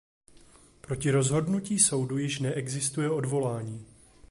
[0.81, 3.85] Proti rozhodnutí soudu již neexistuje odvolání.